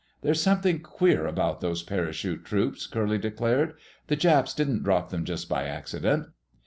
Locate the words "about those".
1.27-1.83